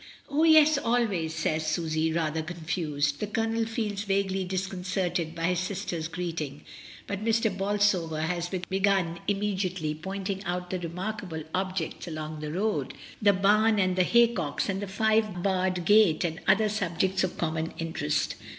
[0.27, 3.19] "Oh, yes, always," says Susy, rather confused.
[3.19, 6.63] The Colonel feels vaguely disconcerted by his sister's greeting,
[7.05, 7.55] but Mr.
[7.55, 13.95] Bolsover has begun immediately pointing out the remarkable objects along the road, the bam and
[13.95, 18.33] the haycocks and the five barred gate and other subjects of common interest.